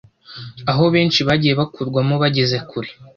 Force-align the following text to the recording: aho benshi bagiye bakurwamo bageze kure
aho 0.71 0.83
benshi 0.93 1.19
bagiye 1.27 1.53
bakurwamo 1.59 2.15
bageze 2.21 2.57
kure 2.69 2.89